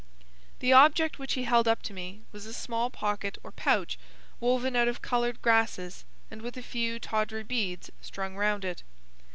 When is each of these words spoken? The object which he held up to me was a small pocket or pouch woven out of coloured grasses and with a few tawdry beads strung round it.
The 0.61 0.73
object 0.73 1.19
which 1.19 1.33
he 1.33 1.43
held 1.43 1.67
up 1.67 1.83
to 1.83 1.93
me 1.93 2.21
was 2.31 2.47
a 2.47 2.55
small 2.55 2.89
pocket 2.89 3.37
or 3.43 3.51
pouch 3.51 3.99
woven 4.39 4.75
out 4.75 4.87
of 4.87 5.03
coloured 5.03 5.39
grasses 5.43 6.05
and 6.31 6.41
with 6.41 6.57
a 6.57 6.63
few 6.63 6.97
tawdry 6.97 7.43
beads 7.43 7.91
strung 8.01 8.35
round 8.35 8.65
it. 8.65 8.81